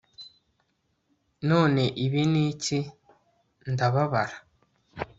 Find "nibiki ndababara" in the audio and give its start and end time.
2.31-4.37